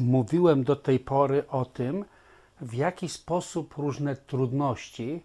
[0.00, 2.04] mówiłem do tej pory o tym,
[2.60, 5.22] w jaki sposób różne trudności,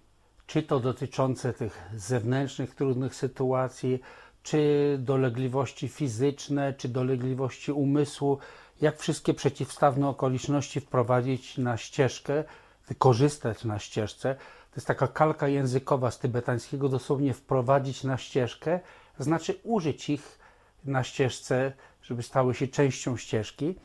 [0.48, 4.00] czy to dotyczące tych zewnętrznych trudnych sytuacji,
[4.43, 8.38] czy dolegliwości fizyczne, czy dolegliwości umysłu,
[8.82, 12.44] jak wszystkie przeciwstawne okoliczności wprowadzić na ścieżkę,
[12.88, 14.36] wykorzystać na ścieżce.
[14.72, 18.80] To jest taka kalka językowa z tybetańskiego, dosłownie wprowadzić na ścieżkę,
[19.20, 20.40] znaczy użyć ich
[20.86, 23.76] na ścieżce, żeby stały się częścią ścieżki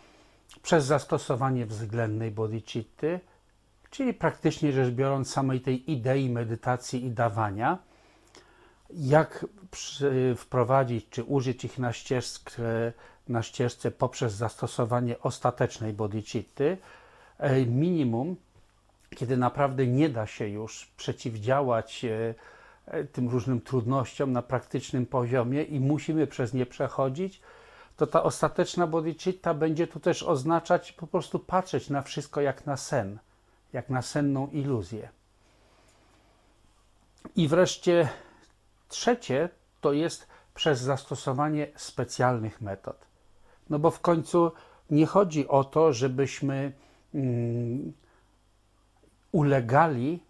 [0.62, 3.20] przez zastosowanie względnej bodhicitty,
[3.90, 7.78] czyli praktycznie rzecz biorąc samej tej idei medytacji i dawania,
[8.90, 9.46] jak
[10.36, 12.62] wprowadzić czy użyć ich na ścieżkę,
[13.28, 16.76] na ścieżce poprzez zastosowanie ostatecznej bodhicitty,
[17.38, 18.36] e, minimum,
[19.10, 22.34] kiedy naprawdę nie da się już przeciwdziałać e,
[22.86, 27.40] e, tym różnym trudnościom na praktycznym poziomie i musimy przez nie przechodzić,
[28.02, 32.76] to ta ostateczna bodhicitta będzie tu też oznaczać po prostu patrzeć na wszystko jak na
[32.76, 33.18] sen,
[33.72, 35.08] jak na senną iluzję.
[37.36, 38.08] I wreszcie
[38.88, 39.48] trzecie
[39.80, 42.96] to jest przez zastosowanie specjalnych metod.
[43.70, 44.52] No bo w końcu
[44.90, 46.72] nie chodzi o to, żebyśmy
[47.14, 47.92] mm,
[49.32, 50.22] ulegali,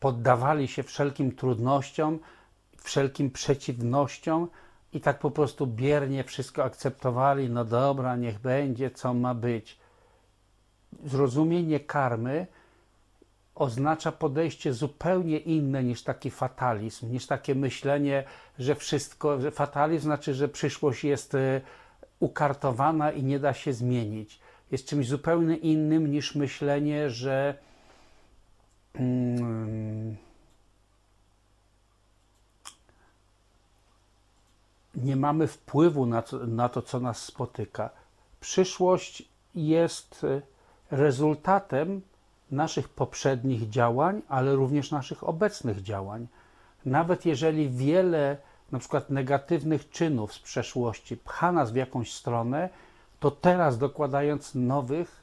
[0.00, 2.18] poddawali się wszelkim trudnościom,
[2.76, 4.48] wszelkim przeciwnościom,
[4.96, 9.78] i tak po prostu biernie wszystko akceptowali, no dobra, niech będzie, co ma być.
[11.04, 12.46] Zrozumienie karmy
[13.54, 18.24] oznacza podejście zupełnie inne niż taki fatalizm, niż takie myślenie,
[18.58, 21.60] że wszystko, że fatalizm znaczy, że przyszłość jest e,
[22.20, 24.40] ukartowana i nie da się zmienić.
[24.72, 27.54] Jest czymś zupełnie innym niż myślenie, że.
[28.96, 30.16] Hmm,
[34.96, 37.90] nie mamy wpływu na to, na to, co nas spotyka.
[38.40, 40.42] Przyszłość jest e,
[40.96, 42.00] rezultatem
[42.50, 46.26] naszych poprzednich działań, ale również naszych obecnych działań.
[46.84, 48.36] Nawet jeżeli wiele
[48.72, 52.68] na przykład negatywnych czynów z przeszłości pcha nas w jakąś stronę,
[53.20, 55.22] to teraz dokładając nowych,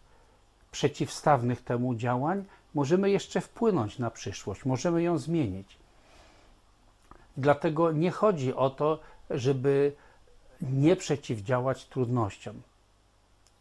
[0.72, 5.78] przeciwstawnych temu działań, możemy jeszcze wpłynąć na przyszłość, możemy ją zmienić.
[7.38, 9.94] Dlatego nie chodzi o to, żeby
[10.62, 12.62] nie przeciwdziałać trudnościom.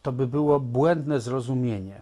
[0.03, 2.01] To by było błędne zrozumienie.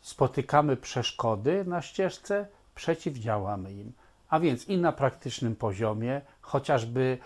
[0.00, 3.92] Spotykamy przeszkody na ścieżce, przeciwdziałamy im.
[4.30, 7.18] A więc i na praktycznym poziomie, chociażby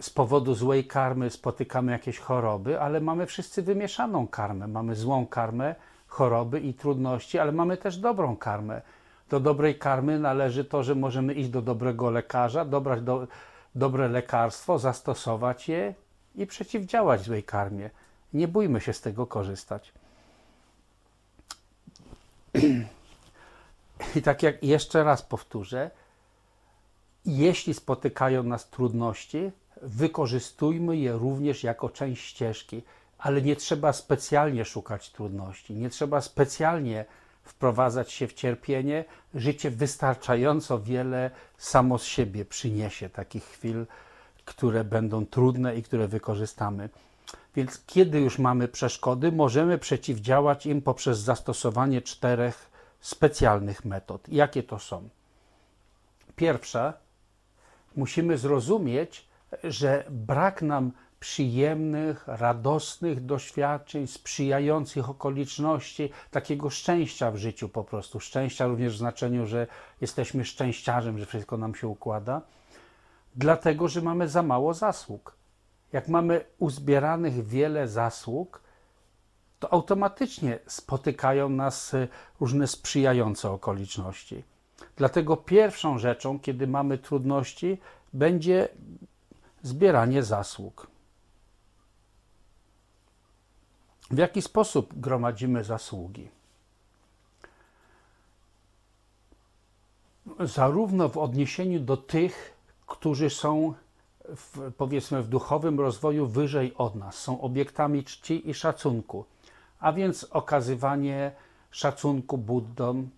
[0.00, 4.66] z powodu złej karmy spotykamy jakieś choroby, ale mamy wszyscy wymieszaną karmę.
[4.66, 5.74] Mamy złą karmę,
[6.06, 8.82] choroby i trudności, ale mamy też dobrą karmę.
[9.28, 13.26] Do dobrej karmy należy to, że możemy iść do dobrego lekarza, dobrać do,
[13.74, 15.94] dobre lekarstwo, zastosować je
[16.34, 17.90] i przeciwdziałać złej karmie.
[18.32, 19.92] Nie bójmy się z tego korzystać.
[24.16, 25.90] I tak jak jeszcze raz powtórzę,
[27.26, 32.82] jeśli spotykają nas trudności, wykorzystujmy je również jako część ścieżki,
[33.18, 37.04] ale nie trzeba specjalnie szukać trudności, nie trzeba specjalnie
[37.42, 43.86] wprowadzać się w cierpienie, życie wystarczająco wiele samo z siebie przyniesie takich chwil,
[44.44, 46.88] które będą trudne i które wykorzystamy.
[47.56, 52.70] Więc kiedy już mamy przeszkody, możemy przeciwdziałać im poprzez zastosowanie czterech
[53.00, 54.28] specjalnych metod.
[54.28, 55.08] Jakie to są?
[56.36, 56.92] Pierwsza,
[57.96, 59.28] musimy zrozumieć,
[59.64, 68.20] że brak nam przyjemnych, radosnych doświadczeń, sprzyjających okoliczności, takiego szczęścia w życiu po prostu.
[68.20, 69.66] Szczęścia również w znaczeniu, że
[70.00, 72.40] jesteśmy szczęściarzem, że wszystko nam się układa,
[73.36, 75.36] dlatego że mamy za mało zasług.
[75.92, 78.60] Jak mamy uzbieranych wiele zasług,
[79.58, 81.92] to automatycznie spotykają nas
[82.40, 84.44] różne sprzyjające okoliczności.
[84.96, 87.78] Dlatego pierwszą rzeczą, kiedy mamy trudności,
[88.12, 88.68] będzie
[89.62, 90.89] zbieranie zasług.
[94.10, 96.28] W jaki sposób gromadzimy zasługi?
[100.40, 103.74] Zarówno w odniesieniu do tych, którzy są
[104.36, 109.24] w, powiedzmy w duchowym rozwoju wyżej od nas, są obiektami czci i szacunku,
[109.80, 111.32] a więc okazywanie
[111.70, 113.10] szacunku Buddom,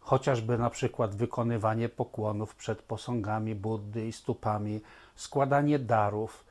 [0.00, 4.80] chociażby na przykład wykonywanie pokłonów przed posągami Buddy i stupami,
[5.16, 6.44] składanie darów,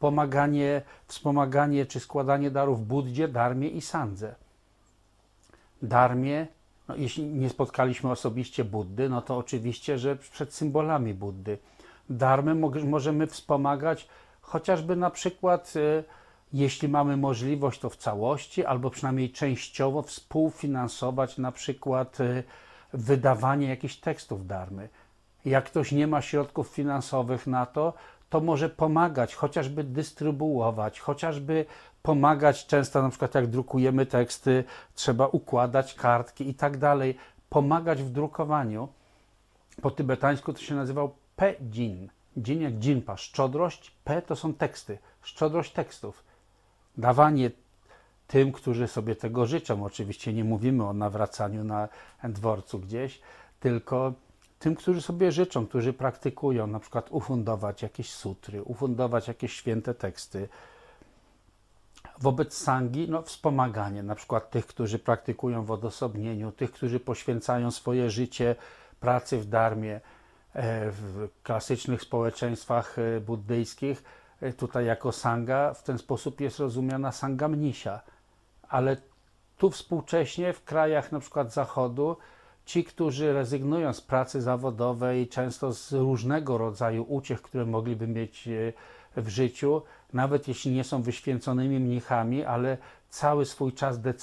[0.00, 4.34] pomaganie, wspomaganie czy składanie darów Buddzie, Darmie i Sandze.
[5.82, 6.46] Darmie,
[6.88, 11.58] no jeśli nie spotkaliśmy osobiście Buddy, no to oczywiście, że przed symbolami Buddy.
[12.10, 12.54] Darmy
[12.84, 14.08] możemy wspomagać
[14.40, 16.02] chociażby na przykład e,
[16.52, 22.42] jeśli mamy możliwość, to w całości, albo przynajmniej częściowo współfinansować na przykład y,
[22.92, 24.88] wydawanie jakichś tekstów darmy.
[25.44, 27.92] Jak ktoś nie ma środków finansowych na to,
[28.30, 31.64] to może pomagać, chociażby dystrybuować, chociażby
[32.02, 32.66] pomagać.
[32.66, 37.16] Często, na przykład, jak drukujemy teksty, trzeba układać kartki i tak dalej,
[37.48, 38.88] pomagać w drukowaniu.
[39.82, 42.08] Po tybetańsku to się nazywał pe-jin.
[42.36, 46.24] Jin jak jinpa, szczodrość, P to są teksty, szczodrość tekstów.
[46.98, 47.50] Dawanie
[48.26, 49.84] tym, którzy sobie tego życzą.
[49.84, 51.88] Oczywiście nie mówimy o nawracaniu na
[52.24, 53.20] dworcu gdzieś,
[53.60, 54.12] tylko
[54.60, 60.48] tym, którzy sobie życzą, którzy praktykują, na przykład ufundować jakieś sutry, ufundować jakieś święte teksty.
[62.18, 68.10] Wobec sangi, no wspomaganie, na przykład tych, którzy praktykują w odosobnieniu, tych, którzy poświęcają swoje
[68.10, 68.56] życie
[69.00, 70.00] pracy w darmie, e,
[70.90, 74.02] w klasycznych społeczeństwach e, buddyjskich,
[74.40, 78.00] e, tutaj jako sanga, w ten sposób jest rozumiana sanga mnisia.
[78.68, 78.96] Ale
[79.58, 82.16] tu współcześnie w krajach na przykład zachodu
[82.70, 88.72] ci, którzy rezygnują z pracy zawodowej, często z różnego rodzaju uciech, które mogliby mieć e,
[89.22, 89.82] w życiu,
[90.12, 92.78] nawet jeśli nie są wyświęconymi mnichami, ale
[93.08, 94.14] cały swój czas de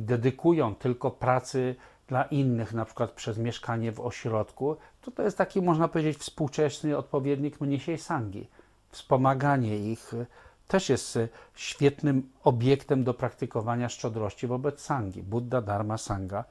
[0.00, 1.74] dedykują tylko pracy
[2.08, 6.96] dla innych, na przykład przez mieszkanie w ośrodku, to to jest taki, można powiedzieć, współczesny
[6.96, 8.48] odpowiednik mnisiej sangi.
[8.90, 10.26] Wspomaganie ich e,
[10.68, 15.22] też jest e, świetnym obiektem do praktykowania szczodrości wobec sangi.
[15.22, 16.44] Buddha, Dharma, Sangha.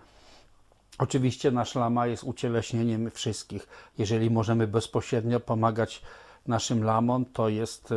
[0.97, 3.67] Oczywiście nasz lama jest ucieleśnieniem wszystkich.
[3.97, 6.01] Jeżeli możemy bezpośrednio pomagać
[6.47, 7.95] naszym lamom, to jest e,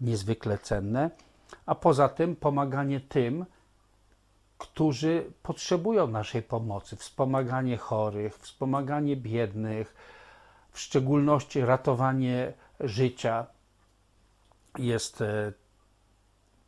[0.00, 1.10] niezwykle cenne.
[1.66, 3.46] A poza tym pomaganie tym,
[4.58, 9.94] którzy potrzebują naszej pomocy, wspomaganie chorych, wspomaganie biednych,
[10.72, 13.46] w szczególności ratowanie życia
[14.78, 15.52] jest e,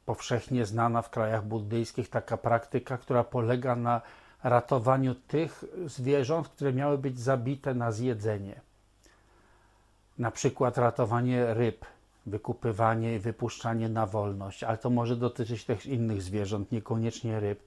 [0.06, 4.00] powszechnie znana w krajach buddyjskich taka praktyka, która polega na
[4.42, 8.60] ratowaniu tych zwierząt, które miały być zabite na zjedzenie.
[10.18, 11.84] Na przykład ratowanie ryb,
[12.26, 17.60] wykupywanie i wypuszczanie na wolność, ale to może dotyczyć też innych zwierząt, niekoniecznie ryb.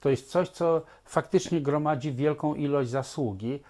[0.00, 3.60] To jest coś, co faktycznie gromadzi wielką ilość zasługi.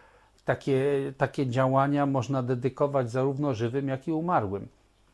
[0.44, 4.68] Takie, takie działania można dedykować zarówno żywym, jak i umarłym.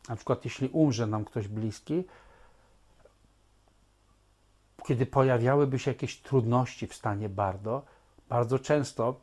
[0.09, 2.03] Na przykład, jeśli umrze nam ktoś bliski,
[4.87, 7.81] kiedy pojawiałyby się jakieś trudności w stanie Bardo,
[8.29, 9.15] bardzo często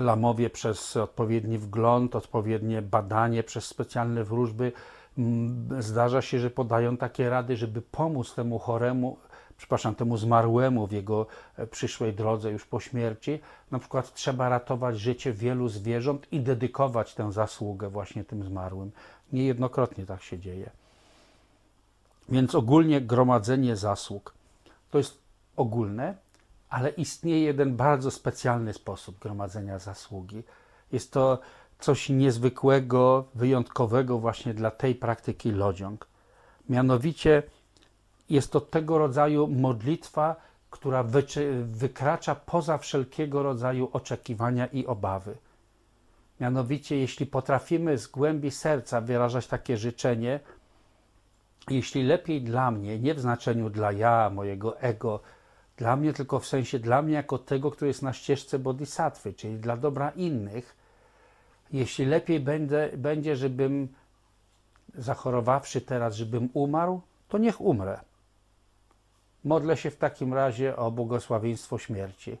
[0.00, 4.72] lamowie przez odpowiedni wgląd, odpowiednie badanie, przez specjalne wróżby
[5.78, 9.16] zdarza się, że podają takie rady, żeby pomóc temu choremu,
[9.56, 13.40] przepraszam, temu zmarłemu w jego e, przyszłej drodze już po śmierci.
[13.70, 18.90] Na przykład trzeba ratować życie wielu zwierząt i dedykować tę zasługę właśnie tym zmarłym.
[19.32, 20.70] Niejednokrotnie tak się dzieje.
[22.28, 24.34] Więc ogólnie gromadzenie zasług
[24.92, 25.22] to jest
[25.56, 26.14] ogólne,
[26.68, 30.42] ale istnieje jeden bardzo specjalny sposób gromadzenia zasługi.
[30.92, 31.38] Jest to
[31.78, 36.06] coś niezwykłego, wyjątkowego właśnie dla tej praktyki lodziąg.
[36.68, 37.42] Mianowicie
[38.30, 40.36] jest to tego rodzaju modlitwa,
[40.70, 41.04] która
[41.64, 45.36] wykracza poza wszelkiego rodzaju oczekiwania i obawy.
[46.40, 50.40] Mianowicie, jeśli potrafimy z głębi serca wyrażać takie życzenie,
[51.70, 55.20] jeśli lepiej dla mnie, nie w znaczeniu dla ja, mojego ego,
[55.76, 59.58] dla mnie, tylko w sensie dla mnie jako tego, który jest na ścieżce bodhisattwy, czyli
[59.58, 60.76] dla dobra innych,
[61.72, 63.88] jeśli lepiej będę, będzie, żebym
[64.94, 68.00] zachorowawszy teraz, żebym umarł, to niech umrę.
[69.44, 72.38] Modlę się w takim razie o błogosławieństwo śmierci.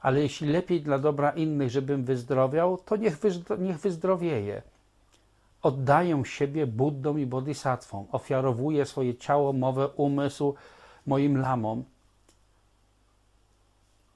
[0.00, 4.62] Ale jeśli lepiej dla dobra innych, żebym wyzdrowiał, to niech, wyzdro niech wyzdrowieje
[5.66, 10.54] oddaję siebie Buddom i Bodhisatwom, ofiarowuję swoje ciało, mowę, umysł
[11.06, 11.84] moim lamom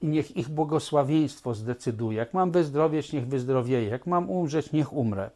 [0.01, 2.17] i niech ich błogosławieństwo zdecyduje.
[2.17, 3.89] Jak mam wyzdrowieć, niech wyzdrowieje.
[3.89, 5.29] Jak mam umrzeć, niech umrę.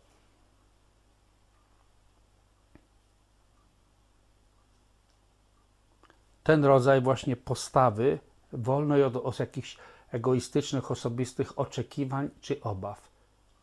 [6.44, 8.20] Ten rodzaj właśnie postawy
[8.54, 9.78] wolnej od, od jakichś
[10.12, 13.15] egoistycznych, osobistych oczekiwań czy obaw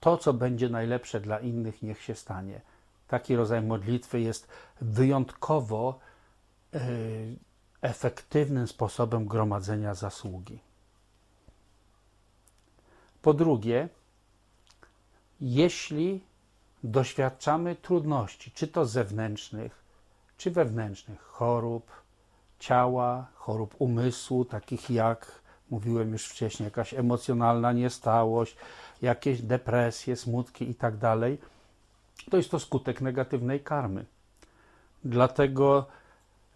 [0.02, 2.60] to, co będzie najlepsze dla innych, niech się stanie.
[3.08, 4.48] Taki rodzaj modlitwy jest
[4.80, 5.98] wyjątkowo
[6.74, 6.80] e,
[7.82, 10.58] efektywnym sposobem gromadzenia zasługi.
[13.22, 13.88] Po drugie,
[15.40, 16.24] jeśli
[16.84, 19.84] doświadczamy trudności, czy to zewnętrznych,
[20.36, 21.90] czy wewnętrznych, chorób
[22.58, 28.56] ciała, chorób umysłu, takich jak mówiłem już wcześniej, jakaś emocjonalna niestałość,
[29.02, 31.38] jakieś depresje, smutki i tak dalej,
[32.30, 34.04] to jest to skutek negatywnej karmy.
[35.04, 35.86] Dlatego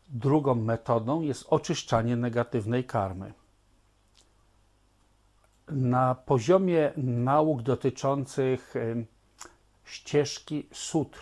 [0.09, 3.33] drugą metodą jest oczyszczanie negatywnej karmy.
[5.69, 8.75] Na poziomie nauk dotyczących
[9.85, 11.19] ścieżki sutr,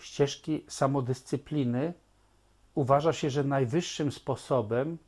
[0.00, 1.92] ścieżki samodyscypliny,
[2.74, 4.98] uważa się, że najwyższym sposobem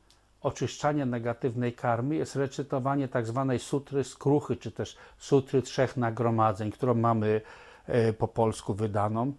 [0.43, 6.95] oczyszczania negatywnej karmy jest recytowanie tak zwanej sutry skruchy, czy też sutry trzech nagromadzeń, którą
[6.95, 7.41] mamy
[7.87, 9.33] e, po polsku wydaną.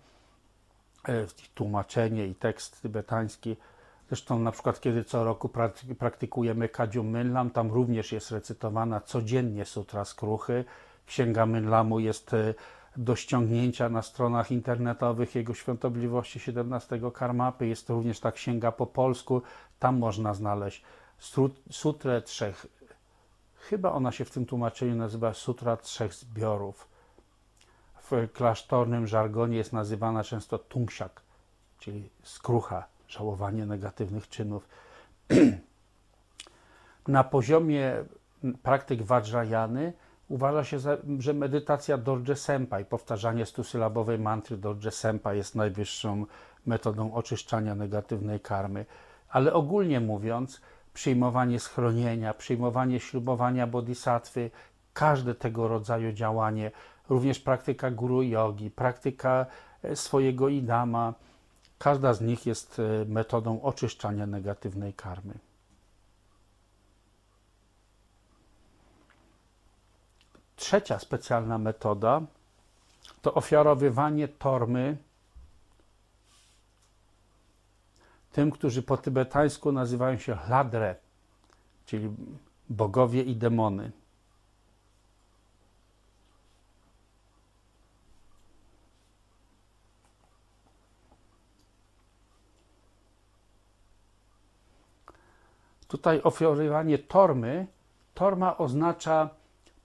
[1.08, 1.26] E,
[1.56, 3.56] tłumaczenie i tekst tybetański.
[4.08, 5.50] Zresztą na przykład, kiedy co roku
[6.00, 10.66] praktykujemy Kadziu Mynlam, tam również jest recytowana codziennie sutra skruchy.
[11.06, 12.54] Księga Mynlamu jest e,
[12.98, 17.68] do ściągnięcia na stronach internetowych Jego Świątobliwości XVII Karmapy.
[17.68, 19.42] Jest również ta księga po polsku.
[19.80, 20.84] Tam można znaleźć
[21.72, 22.66] sutrę trzech,
[23.60, 26.88] chyba ona się w tym tłumaczeniu nazywa Sutra Trzech Zbiorów.
[28.12, 31.22] W klasztornym żargonie jest nazywana często tungsiak,
[31.80, 34.68] czyli skrucha, żałowanie negatywnych czynów.
[37.08, 38.04] Na poziomie
[38.64, 39.94] praktyk Vajrayany
[40.30, 40.78] uważa się,
[41.20, 46.26] że medytacja Dorje Senpai, powtarzanie stusylabowej mantry Dorje Senpai jest najwyższą
[46.66, 48.86] metodą oczyszczania negatywnej karmy.
[49.30, 50.62] Ale ogólnie mówiąc,
[50.94, 54.52] przyjmowanie schronienia, przyjmowanie ślubowania bodhisattwy,
[54.94, 56.72] każde tego rodzaju działanie,
[57.10, 59.46] również praktyka guru yogi, praktyka
[59.84, 61.14] e, swojego idama,
[61.78, 65.34] każda z nich jest e, metodą oczyszczania negatywnej karmy.
[70.56, 72.22] Trzecia specjalna metoda
[73.22, 74.98] to ofiarowywanie tormy
[78.40, 80.96] tym, którzy po tybetańsku nazywają się hladre,
[81.86, 82.10] czyli
[82.70, 83.92] bogowie i demony.
[95.88, 97.68] Tutaj ofiarowanie tormy,
[98.14, 99.30] torma oznacza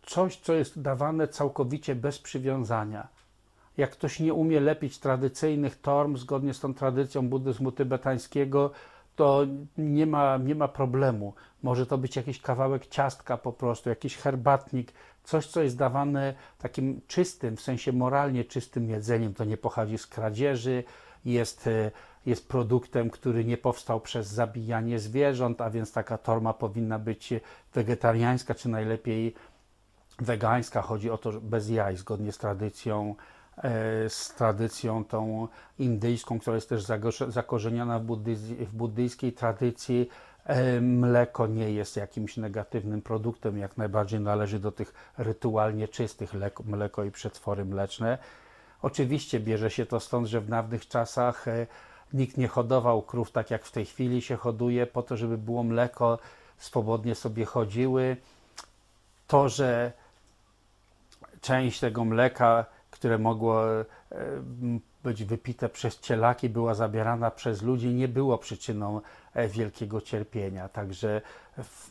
[0.03, 3.14] coś, co jest dawane całkowicie bez przywiązania.
[3.77, 8.71] Jak ktoś nie umie lepić tradycyjnych torm zgodnie z tą tradycją buddyzmu tybetańskiego,
[9.17, 9.47] to
[9.79, 11.35] nie ma, nie ma problemu.
[11.63, 14.93] Może to być jakiś kawałek ciastka po prostu, jakiś herbatnik,
[15.25, 19.35] coś, co jest dawane takim czystym, w sensie moralnie czystym jedzeniem.
[19.35, 20.85] To nie pochodzi z kradzieży,
[21.25, 21.91] jest, e,
[22.27, 27.35] jest produktem, który nie powstał przez zabijanie zwierząt, a więc taka torma powinna być
[27.75, 29.35] wegetariańska, czy najlepiej
[30.19, 30.83] wegańska.
[30.83, 33.15] Chodzi o to, bez jaj, zgodnie z tradycją
[34.09, 36.85] z tradycją tą indyjską, która jest też
[37.29, 38.05] zakorzeniona w,
[38.59, 40.09] w buddyjskiej tradycji.
[40.45, 46.33] E, mleko nie jest jakimś negatywnym produktem, jak najbardziej należy do tych rytualnie czystych
[46.65, 48.19] mleko i przetwory mleczne.
[48.83, 51.67] Oczywiście bierze się to stąd, że w dawnych czasach e,
[52.13, 55.63] nikt nie hodował krów tak jak w tej chwili się hoduje, po to, żeby było
[55.63, 56.19] mleko,
[56.59, 58.17] swobodnie sobie chodziły.
[59.27, 59.93] To, że
[61.41, 63.85] część tego mleka które mogło e,
[65.03, 69.01] być wypite przez cielaki, była zabierana przez ludzi, nie było przyczyną
[69.35, 70.69] e, wielkiego cierpienia.
[70.69, 71.21] Także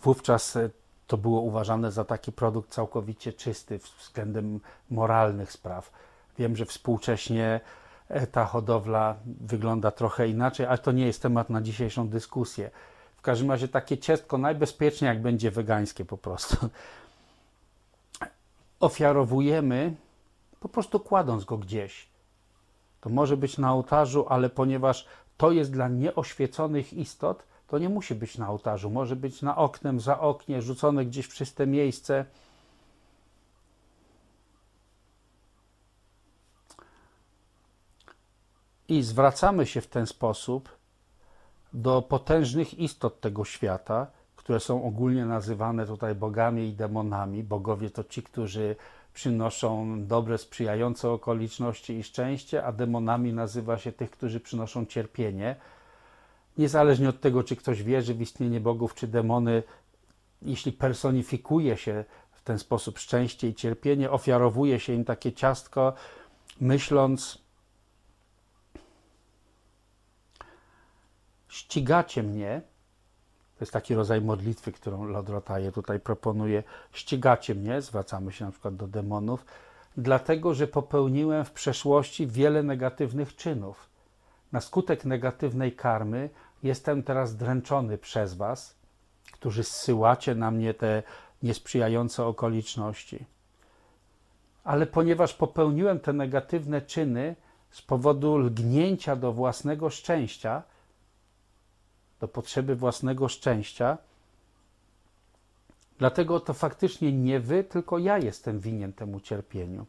[0.03, 0.69] wówczas e,
[1.07, 5.91] to było uważane za taki produkt całkowicie czysty względem moralnych spraw.
[6.38, 7.60] Wiem, że współcześnie
[8.31, 12.72] ta hodowla wygląda trochę inaczej, ale to nie jest temat na dzisiejszą dyskusję.
[13.17, 16.69] W każdym razie takie ciastko najbezpieczniej, jak będzie wegańskie po prostu.
[18.79, 19.95] Ofiarowujemy
[20.63, 22.08] po prostu kładąc go gdzieś.
[23.01, 28.15] To może być na ołtarzu, ale ponieważ to jest dla nieoświeconych istot, to nie musi
[28.15, 28.89] być na ołtarzu.
[28.89, 32.25] Może być na oknem, za oknie, rzucone gdzieś w czyste miejsce.
[38.88, 40.70] I zwracamy się w ten sposób
[41.74, 47.43] do potężnych istot tego świata, które są ogólnie nazywane tutaj bogami i demonami.
[47.43, 48.75] Bogowie to ci, którzy
[49.13, 55.55] przynoszą dobre, sprzyjające okoliczności i szczęście, a demonami nazywa się tych, którzy przynoszą cierpienie.
[56.58, 59.63] Niezależnie od tego, czy ktoś wierzy w istnienie bogów, czy demony,
[60.41, 65.93] jeśli personifikuje się w ten sposób szczęście i cierpienie, ofiarowuje się im takie ciastko,
[66.62, 67.43] myśląc,
[71.48, 72.62] ścigacie mnie,
[73.63, 76.63] jest taki rodzaj modlitwy, którą Lodrotaje tutaj proponuje.
[76.91, 79.46] Ścigacie mnie, zwracamy się na przykład do demonów,
[79.98, 83.89] dlatego że popełniłem w przeszłości wiele negatywnych czynów.
[84.51, 86.29] Na skutek negatywnej karmy
[86.63, 88.75] jestem teraz dręczony przez Was,
[89.32, 91.03] którzy zsyłacie na mnie te
[91.43, 93.25] niesprzyjające okoliczności.
[94.63, 97.36] Ale ponieważ popełniłem te negatywne czyny,
[97.72, 100.63] z powodu lgnięcia do własnego szczęścia,
[102.24, 103.98] do potrzeby własnego szczęścia.
[105.98, 109.86] Dlatego to faktycznie nie wy, tylko ja jestem winien temu cierpieniu.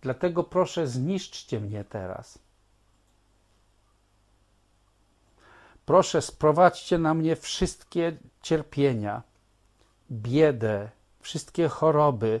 [0.00, 2.38] Dlatego proszę, zniszczcie mnie teraz.
[5.86, 9.22] Proszę, sprowadźcie na mnie wszystkie cierpienia,
[10.10, 12.40] biedę, wszystkie choroby,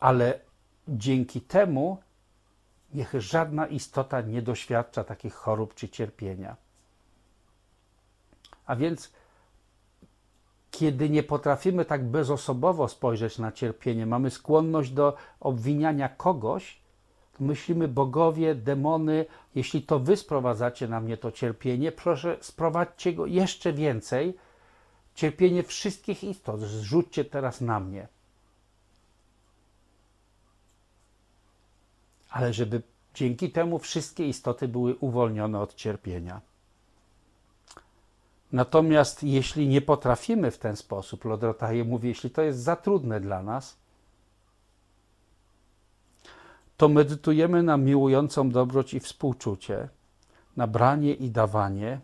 [0.00, 0.40] ale
[0.88, 1.98] dzięki temu
[2.92, 6.63] niech żadna istota nie doświadcza takich chorób czy cierpienia.
[8.66, 9.12] A więc,
[10.70, 16.78] kiedy nie potrafimy tak bezosobowo spojrzeć na cierpienie, mamy skłonność do obwiniania kogoś,
[17.40, 23.72] myślimy, bogowie, demony, jeśli to wy sprowadzacie na mnie to cierpienie, proszę, sprowadźcie go jeszcze
[23.72, 24.36] więcej.
[25.14, 28.08] Cierpienie wszystkich istot zrzućcie teraz na mnie.
[32.34, 32.82] ale żeby
[33.14, 36.40] dzięki temu wszystkie istoty były uwolnione od cierpienia.
[38.54, 43.42] Natomiast jeśli nie potrafimy w ten sposób, Lodrotaje mówi, jeśli to jest za trudne dla
[43.42, 43.76] nas,
[46.76, 49.88] to medytujemy na miłującą dobroć i współczucie,
[50.56, 52.00] na branie i dawanie.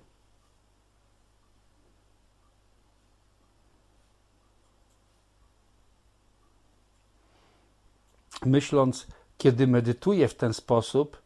[8.46, 9.06] Myśląc,
[9.38, 11.22] kiedy medytuję w ten sposób,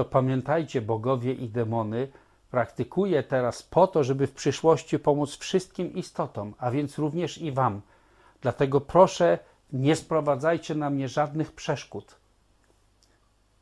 [0.00, 2.08] to pamiętajcie, bogowie i demony,
[2.50, 7.80] praktykuję teraz po to, żeby w przyszłości pomóc wszystkim istotom, a więc również i Wam.
[8.40, 9.38] Dlatego proszę,
[9.72, 12.16] nie sprowadzajcie na mnie żadnych przeszkód.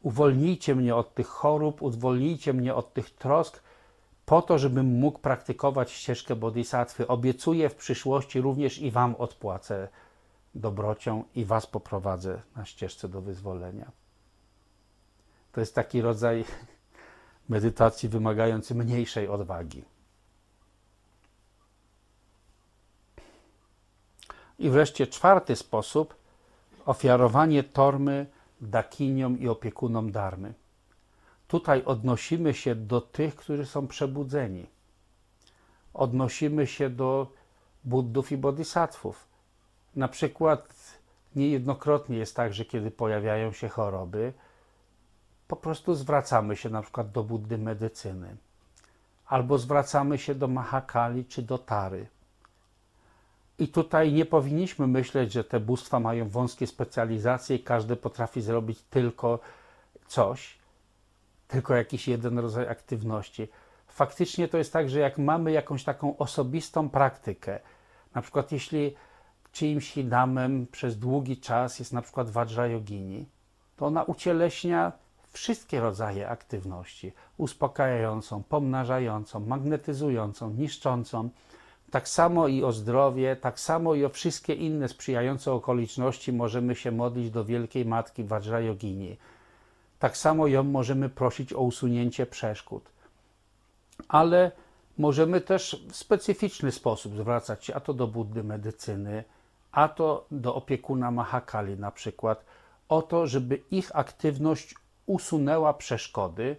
[0.02, 3.62] Uwolnijcie mnie od tych chorób, uwolnijcie mnie od tych trosk,
[4.26, 7.08] po to, żebym mógł praktykować ścieżkę bodhisattwy.
[7.08, 9.88] Obiecuję w przyszłości również i Wam odpłacę
[10.54, 13.90] dobrocią i Was poprowadzę na ścieżce do wyzwolenia.
[15.58, 16.44] To jest taki rodzaj
[17.48, 19.84] medytacji wymagający mniejszej odwagi.
[24.58, 26.14] I wreszcie czwarty sposób
[26.86, 28.26] ofiarowanie tormy
[28.60, 30.54] dakiniom i opiekunom darmy.
[31.48, 34.66] Tutaj odnosimy się do tych, którzy są przebudzeni.
[35.94, 37.32] Odnosimy się do
[37.84, 39.26] Buddów i Bodhisattvów.
[39.96, 40.74] Na przykład
[41.36, 44.32] niejednokrotnie jest tak, że kiedy pojawiają się choroby,
[45.48, 48.36] po prostu zwracamy się na przykład do Buddy medycyny,
[49.26, 52.06] albo zwracamy się do Mahakali czy do Tary.
[53.58, 58.82] I tutaj nie powinniśmy myśleć, że te bóstwa mają wąskie specjalizacje i każdy potrafi zrobić
[58.90, 59.38] tylko
[60.06, 60.58] coś
[61.48, 63.48] tylko jakiś jeden rodzaj aktywności.
[63.86, 67.60] Faktycznie to jest tak, że jak mamy jakąś taką osobistą praktykę,
[68.14, 68.94] na przykład jeśli
[69.52, 73.26] czyimś hidamem przez długi czas jest na przykład Vajrayogini,
[73.76, 74.92] to ona ucieleśnia
[75.32, 81.28] wszystkie rodzaje aktywności uspokajającą, pomnażającą, magnetyzującą, niszczącą.
[81.90, 86.92] Tak samo i o zdrowie, tak samo i o wszystkie inne sprzyjające okoliczności możemy się
[86.92, 89.16] modlić do Wielkiej Matki Vajrayogini
[89.98, 92.90] tak samo ją możemy prosić o usunięcie przeszkód.
[94.08, 94.52] Ale
[94.98, 99.24] możemy też w specyficzny sposób zwracać się a to do Buddy medycyny,
[99.72, 102.44] a to do opiekuna Mahakali na przykład,
[102.88, 104.74] o to, żeby ich aktywność
[105.08, 106.56] usunęła przeszkody.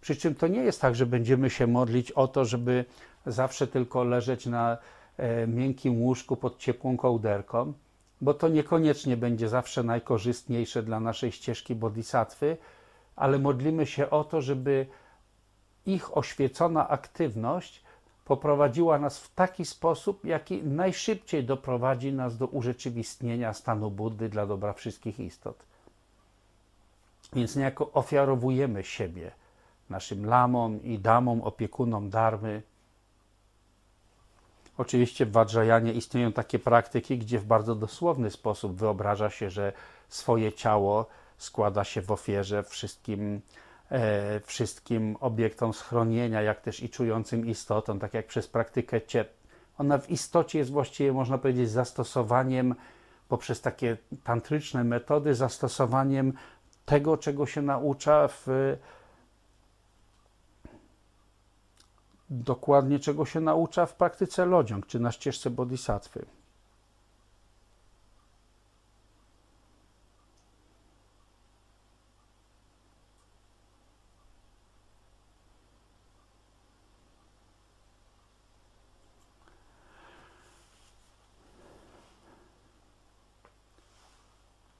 [0.00, 2.84] Przy czym to nie jest tak, że będziemy się modlić o to, żeby
[3.26, 4.78] zawsze tylko leżeć na
[5.16, 7.72] e, miękkim łóżku pod ciepłą kołderką,
[8.20, 12.56] bo to niekoniecznie będzie zawsze najkorzystniejsze dla naszej ścieżki bodhisattwy,
[13.16, 14.86] ale modlimy się o to, żeby
[15.86, 17.82] ich oświecona aktywność
[18.24, 24.72] poprowadziła nas w taki sposób, jaki najszybciej doprowadzi nas do urzeczywistnienia stanu Buddy dla dobra
[24.72, 25.64] wszystkich istot.
[27.32, 29.30] Więc niejako ofiarowujemy siebie
[29.90, 32.62] naszym lamom i damom, opiekunom darmy,
[34.78, 39.72] Oczywiście w Vajrayanie istnieją takie praktyki, gdzie w bardzo dosłowny sposób wyobraża się, że
[40.08, 41.06] swoje ciało
[41.38, 43.40] składa się w ofierze wszystkim,
[43.90, 49.32] e, wszystkim obiektom schronienia, jak też i czującym istotom, tak jak przez praktykę ciep.
[49.78, 52.74] Ona w istocie jest właściwie, można powiedzieć, zastosowaniem
[53.28, 56.32] poprzez takie tantryczne metody, zastosowaniem
[56.86, 58.46] tego, czego się naucza w
[62.30, 66.26] dokładnie czego się naucza w praktyce lodziąg czy na ścieżce bodhisattwy.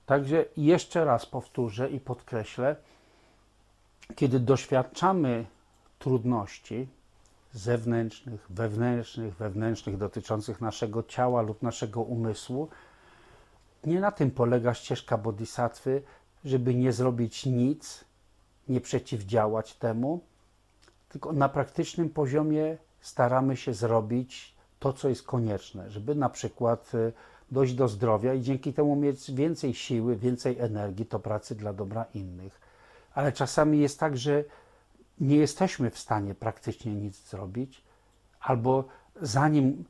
[0.06, 2.76] Także jeszcze raz powtórzę i podkreślę,
[4.16, 5.46] kiedy doświadczamy
[5.98, 6.88] trudności
[7.52, 12.68] zewnętrznych, wewnętrznych, wewnętrznych dotyczących naszego ciała lub naszego umysłu,
[13.84, 16.02] nie na tym polega ścieżka bodhisattwy,
[16.44, 18.04] żeby nie zrobić nic,
[18.68, 20.20] nie przeciwdziałać temu,
[21.08, 27.12] tylko na praktycznym poziomie staramy się zrobić to, co jest konieczne, żeby na przykład e,
[27.50, 32.04] dojść do zdrowia i dzięki temu mieć więcej siły, więcej energii do pracy dla dobra
[32.14, 32.60] innych.
[33.14, 34.44] Ale czasami jest tak, że
[35.20, 37.82] nie jesteśmy w stanie praktycznie nic zrobić,
[38.40, 38.84] albo
[39.22, 39.84] zanim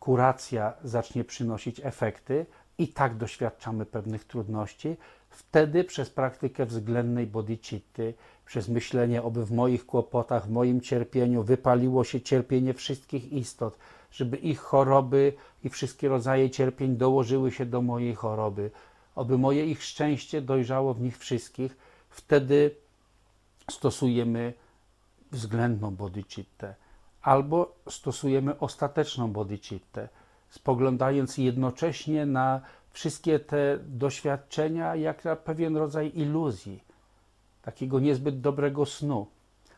[0.00, 2.46] kuracja zacznie przynosić efekty,
[2.78, 4.96] i tak doświadczamy pewnych trudności,
[5.30, 8.14] wtedy przez praktykę względnej bodhicitty,
[8.46, 13.78] przez myślenie, oby w moich kłopotach, w moim cierpieniu wypaliło się cierpienie wszystkich istot,
[14.10, 15.32] żeby ich choroby
[15.64, 18.70] i wszystkie rodzaje cierpień dołożyły się do mojej choroby,
[19.14, 21.76] oby moje ich szczęście dojrzało w nich wszystkich,
[22.10, 22.74] wtedy
[23.70, 24.54] stosujemy
[25.32, 26.74] względną bodhicittę
[27.22, 30.08] albo stosujemy ostateczną bodhicittę,
[30.50, 32.60] spoglądając jednocześnie na
[32.92, 36.84] wszystkie te doświadczenia jak na pewien rodzaj iluzji,
[37.62, 39.26] takiego niezbyt dobrego snu.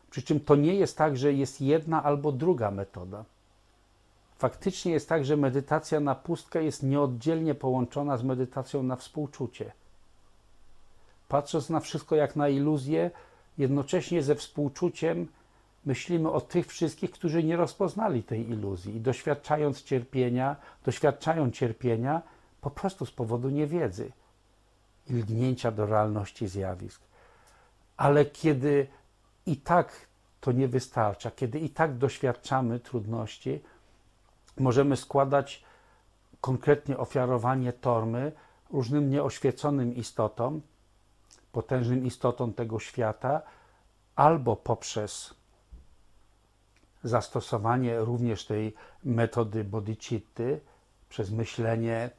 [0.09, 3.25] Przy czym to nie jest tak, że jest jedna albo druga metoda.
[4.41, 9.71] Faktycznie jest tak, że medytacja na pustkę jest nieoddzielnie połączona z medytacją na współczucie.
[11.27, 13.11] Patrząc na wszystko jak na iluzję,
[13.57, 15.27] jednocześnie ze współczuciem
[15.85, 22.21] myślimy o tych wszystkich, którzy nie rozpoznali tej iluzji i doświadczając cierpienia, doświadczają cierpienia
[22.61, 24.11] po prostu z powodu niewiedzy
[25.09, 27.01] i lgnięcia do realności zjawisk.
[27.97, 28.87] Ale kiedy
[29.45, 30.07] i tak
[30.39, 33.61] to nie wystarcza, kiedy i tak doświadczamy trudności,
[34.61, 35.63] możemy składać
[36.41, 38.31] konkretnie ofiarowanie tormy
[38.71, 40.61] różnym nieoświeconym istotom,
[41.51, 43.41] potężnym istotom tego świata,
[44.15, 45.33] albo poprzez
[47.03, 50.59] zastosowanie również tej metody bodhicitty,
[51.09, 52.09] przez myślenie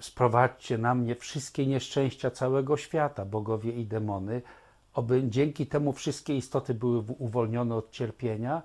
[0.00, 4.42] sprowadźcie na mnie wszystkie nieszczęścia całego świata, bogowie i demony,
[4.94, 8.62] aby dzięki temu wszystkie istoty były uwolnione od cierpienia,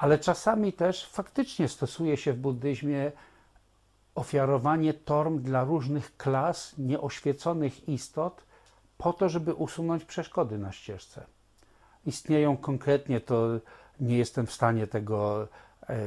[0.00, 3.12] ale czasami też faktycznie stosuje się w buddyzmie
[4.14, 8.44] ofiarowanie torm dla różnych klas nieoświeconych istot,
[8.98, 11.26] po to, żeby usunąć przeszkody na ścieżce.
[12.06, 13.48] Istnieją konkretnie, to
[14.00, 15.48] nie jestem w stanie tego
[15.88, 15.98] e,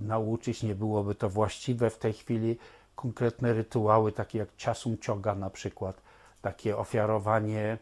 [0.00, 2.58] nauczyć, nie byłoby to właściwe w tej chwili,
[2.96, 6.02] konkretne rytuały, takie jak ciasum cioga na przykład,
[6.42, 7.78] takie ofiarowanie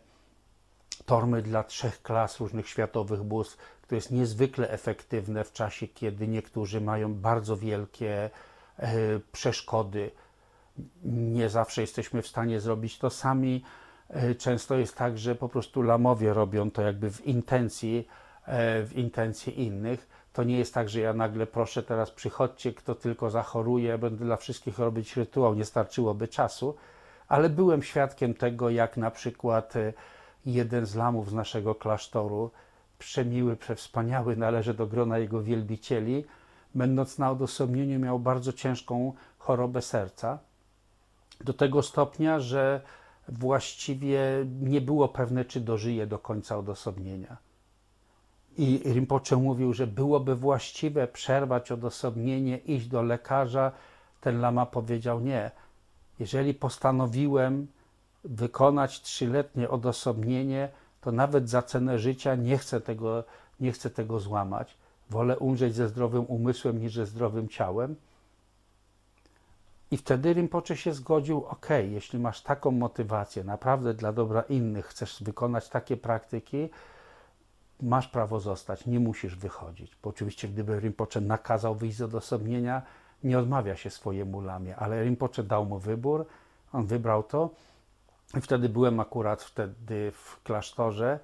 [1.07, 3.59] tormy dla trzech klas różnych światowych bóstw,
[3.93, 8.31] które jest niezwykle efektywne w czasie, kiedy niektórzy mają bardzo wielkie
[8.79, 8.91] e,
[9.33, 10.11] przeszkody.
[11.05, 13.65] Nie zawsze jesteśmy w stanie zrobić to sami.
[14.09, 18.09] E, często jest tak, że po prostu lamowie robią to jakby w intencji,
[18.47, 22.95] e, w intencji innych to nie jest tak, że ja nagle proszę teraz przychodźcie, kto
[22.95, 26.77] tylko zachoruje, będę dla wszystkich robić rytuał, nie starczyłoby czasu,
[27.29, 29.75] ale byłem świadkiem tego, jak na przykład
[30.47, 32.51] jeden z lamów z naszego klasztoru,
[33.03, 36.25] przemiły, przewspaniały, należy do grona jego wielbicieli,
[36.75, 40.39] będąc na odosobnieniu miał bardzo ciężką chorobę serca,
[41.41, 42.81] do tego stopnia, że
[43.29, 44.21] właściwie
[44.61, 47.37] nie było pewne, czy dożyje do końca odosobnienia.
[48.59, 53.73] I Rinpoche mówił, że byłoby właściwe przerwać odosobnienie, iść do lekarza.
[54.21, 55.51] Ten lama powiedział nie.
[56.19, 57.67] Jeżeli postanowiłem
[58.25, 60.69] wykonać trzyletnie odosobnienie,
[61.03, 63.25] to nawet za cenę życia nie chcę tego,
[63.61, 64.77] nie chcę tego złamać.
[65.11, 67.97] Wolę umrzeć ze zdrowym umysłem niż ze zdrowym ciałem.
[69.91, 75.23] I wtedy Rinpoche się zgodził, ok, jeśli masz taką motywację, naprawdę dla dobra innych, chcesz
[75.23, 76.69] wykonać takie praktyki,
[77.81, 79.97] masz prawo zostać, nie musisz wychodzić.
[80.03, 82.83] Bo oczywiście, gdyby Rinpoche nakazał wyjść z odosobnienia,
[83.25, 86.27] nie odmawia się swojemu lamie, ale Rinpoche dał mu wybór,
[86.73, 87.51] on wybrał to
[88.39, 91.19] i wtedy byłem akurat wtedy w klasztorze,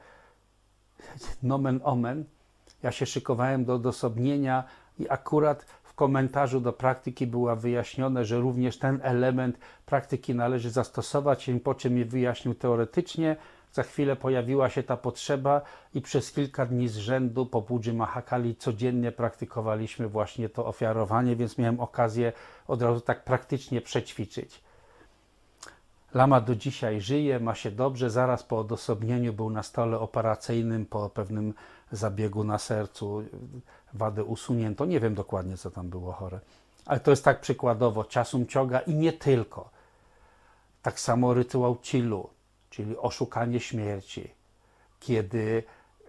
[1.42, 2.24] nomen omen,
[2.82, 4.64] ja się szykowałem do odosobnienia
[4.98, 11.46] i akurat w komentarzu do praktyki było wyjaśnione, że również ten element praktyki należy zastosować.
[11.46, 13.36] Rinpoche mi wyjaśnił teoretycznie,
[13.72, 15.62] za chwilę pojawiła się ta potrzeba
[15.94, 21.58] i przez kilka dni z rzędu po Budży Mahakali codziennie praktykowaliśmy właśnie to ofiarowanie, więc
[21.58, 22.32] miałem okazję
[22.66, 24.62] od razu tak praktycznie przećwiczyć.
[26.14, 28.10] Lama do dzisiaj żyje, ma się dobrze.
[28.10, 31.54] Zaraz po odosobnieniu był na stole operacyjnym po pewnym
[31.92, 33.22] zabiegu na sercu.
[33.94, 34.86] Wadę usunięto.
[34.86, 36.40] Nie wiem dokładnie, co tam było chore.
[36.86, 38.04] Ale to jest tak przykładowo.
[38.04, 39.70] Ciasum cioga i nie tylko
[40.82, 42.30] Tak samo rytuał Chilu,
[42.70, 44.30] czyli oszukanie śmierci,
[45.00, 45.62] kiedy,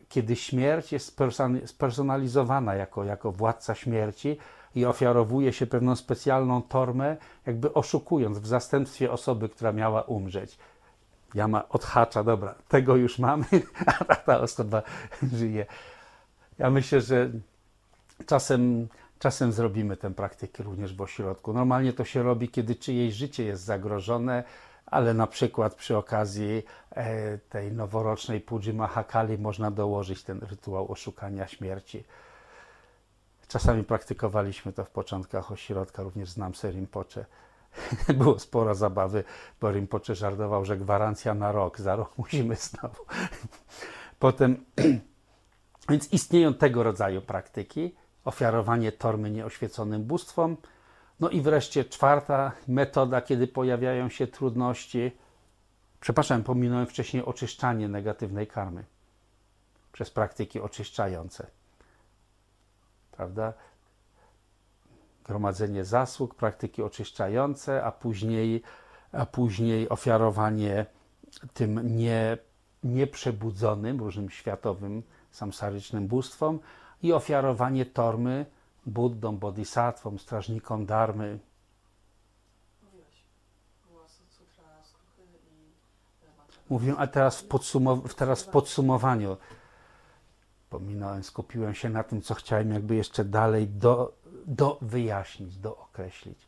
[0.09, 1.17] kiedy śmierć jest
[1.65, 4.37] spersonalizowana jako, jako władca śmierci
[4.75, 10.57] i ofiarowuje się pewną specjalną tormę, jakby oszukując w zastępstwie osoby, która miała umrzeć.
[11.33, 13.45] Ja ma odhacza, dobra, tego już mamy,
[14.07, 14.81] a ta osoba
[15.33, 15.65] żyje.
[16.57, 17.29] Ja myślę, że
[18.25, 18.87] czasem,
[19.19, 21.53] czasem zrobimy tę praktykę również w ośrodku.
[21.53, 24.43] Normalnie to się robi, kiedy czyjeś życie jest zagrożone,
[24.85, 31.47] ale na przykład przy okazji e, tej noworocznej Puji Mahakali można dołożyć ten rytuał oszukania
[31.47, 32.03] śmierci.
[33.49, 37.25] Czasami praktykowaliśmy to w początkach ośrodka, również znam Serimpocze.
[38.17, 39.23] Było sporo zabawy,
[39.61, 43.05] bo Rimpocze żartował, że gwarancja na rok, za rok musimy znowu.
[44.19, 44.65] Potem,
[45.89, 50.57] więc istnieją tego rodzaju praktyki, ofiarowanie tormy nieoświeconym bóstwom,
[51.19, 55.11] no i wreszcie czwarta metoda, kiedy pojawiają się trudności.
[55.99, 58.85] Przepraszam, pominąłem wcześniej oczyszczanie negatywnej karmy
[59.91, 61.58] przez praktyki oczyszczające.
[63.19, 63.53] Prawda?
[65.23, 68.61] Gromadzenie zasług, praktyki oczyszczające, a później,
[69.11, 70.85] a później ofiarowanie
[71.53, 72.37] tym nie,
[72.83, 76.59] nieprzebudzonym, różnym światowym, samsarycznym bóstwom
[77.03, 78.45] i ofiarowanie tormy
[78.85, 81.39] Buddom, Bodhisatwom, strażnikom Dharmy.
[86.69, 89.37] Mówię, a teraz w, podsumow- teraz w podsumowaniu
[90.69, 94.13] pominąłem, skupiłem się na tym, co chciałem jakby jeszcze dalej do,
[94.45, 96.39] do wyjaśnić, do określić.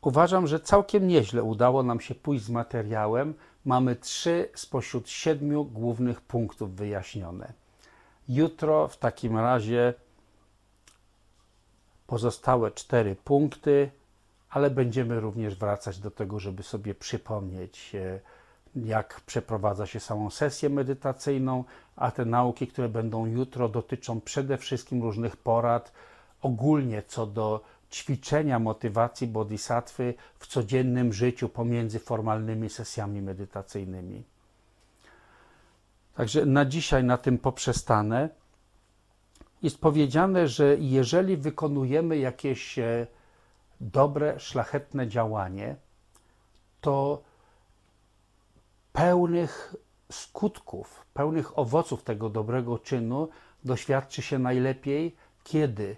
[0.00, 3.34] Uważam, że całkiem nieźle udało nam się pójść z materiałem,
[3.64, 7.52] mamy trzy spośród siedmiu głównych punktów wyjaśnione.
[8.28, 9.94] Jutro w takim razie
[12.06, 13.90] pozostałe cztery punkty,
[14.50, 18.20] ale będziemy również wracać do tego, żeby sobie przypomnieć, e,
[18.84, 21.64] jak przeprowadza się samą sesję medytacyjną,
[21.96, 25.92] a te nauki, które będą jutro, dotyczą przede wszystkim różnych porad
[26.42, 27.60] ogólnie co do
[27.92, 34.24] ćwiczenia motywacji bodhisattwy w codziennym życiu pomiędzy formalnymi sesjami medytacyjnymi.
[36.14, 38.28] Także na dzisiaj na tym poprzestanę.
[39.62, 43.06] Jest powiedziane, że jeżeli wykonujemy jakieś e,
[43.80, 45.76] dobre, szlachetne działanie,
[46.80, 47.22] to
[48.96, 49.74] pełnych
[50.12, 53.28] skutków, pełnych owoców tego dobrego czynu
[53.64, 55.96] doświadczy się najlepiej, kiedy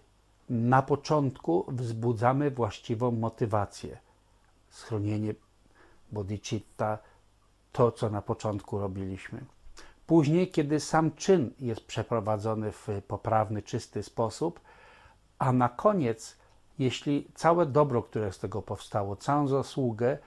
[0.50, 3.98] na początku wzbudzamy właściwą motywację.
[4.70, 5.34] Schronienie
[6.12, 6.98] bodhicitta,
[7.72, 9.44] to co na początku robiliśmy.
[10.06, 14.60] Później, kiedy sam czyn jest przeprowadzony w poprawny, czysty sposób,
[15.38, 16.36] a na koniec,
[16.78, 20.18] jeśli całe dobro, które z tego powstało, całą zasługę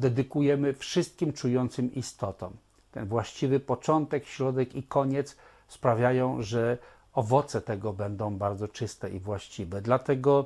[0.00, 2.52] dedykujemy wszystkim czującym istotom.
[2.92, 5.36] Ten właściwy początek, środek i koniec
[5.68, 6.78] sprawiają, że
[7.12, 9.82] owoce tego będą bardzo czyste i właściwe.
[9.82, 10.44] Dlatego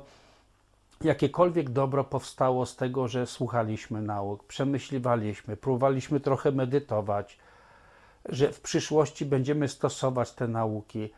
[1.01, 7.37] jakiekolwiek dobro powstało z tego, że słuchaliśmy nauk, przemyśliwaliśmy, próbowaliśmy trochę medytować,
[8.29, 11.09] że w przyszłości będziemy stosować te nauki,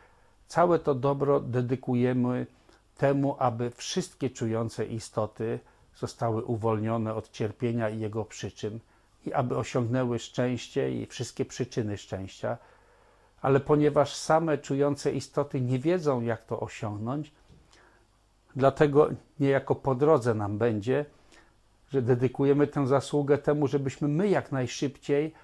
[0.46, 2.46] całe to dobro dedykujemy
[2.96, 5.58] temu, aby wszystkie czujące istoty
[5.98, 8.78] zostały uwolnione od cierpienia i jego przyczyn
[9.26, 12.58] i aby osiągnęły szczęście i wszystkie przyczyny szczęścia
[13.42, 17.32] ale ponieważ same czujące istoty nie wiedzą, jak to osiągnąć,
[18.56, 19.08] dlatego
[19.40, 21.04] niejako po drodze nam będzie,
[21.90, 25.34] że dedykujemy tę zasługę temu, żebyśmy my jak najszybciej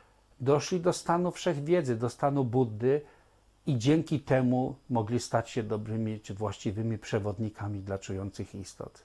[0.40, 3.00] doszli do stanu wszechwiedzy, do stanu Buddy
[3.66, 9.02] i dzięki temu mogli stać się dobrymi czy właściwymi przewodnikami dla czujących istot.